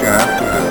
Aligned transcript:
chapter. 0.00 0.69